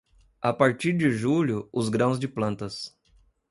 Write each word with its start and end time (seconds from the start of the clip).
A 0.41 0.51
partir 0.51 0.93
de 0.97 1.11
julho, 1.11 1.69
os 1.71 1.87
grãos 1.87 2.17
de 2.19 2.27
plantas. 2.27 2.97